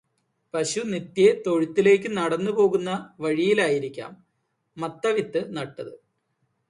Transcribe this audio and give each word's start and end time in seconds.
പശു 0.53 0.81
നിത്യേന 0.83 1.35
തൊഴുത്തിലേക്ക് 1.45 2.09
നടന്നുപോകുന്ന 2.17 2.89
വഴിയിലായിരിക്കാം 3.19 4.11
മത്തവിത്ത് 4.77 5.41
നട്ടത്. 5.57 5.93